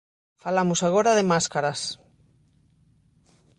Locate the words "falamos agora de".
0.43-1.27